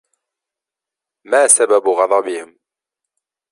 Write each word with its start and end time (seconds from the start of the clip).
ما 1.29 1.47
سبب 1.47 1.83
غضبهم؟ 1.97 2.59